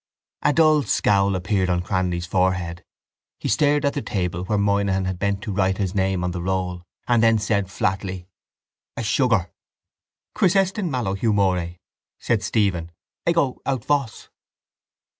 [0.41, 2.83] A dull scowl appeared on Cranly's forehead.
[3.39, 6.41] He stared at the table where Moynihan had bent to write his name on the
[6.41, 8.27] roll, and then said flatly:
[8.97, 9.51] —A sugar!
[10.33, 11.77] —Quis est in malo humore,
[12.17, 12.89] said Stephen,
[13.27, 14.29] _ego aut vos?